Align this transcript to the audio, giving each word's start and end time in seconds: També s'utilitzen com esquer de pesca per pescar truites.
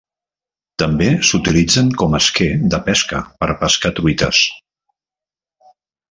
També 0.83 1.09
s'utilitzen 1.31 1.91
com 2.01 2.17
esquer 2.19 2.47
de 2.75 2.79
pesca 2.87 3.19
per 3.43 3.49
pescar 3.65 3.91
truites. 4.01 4.41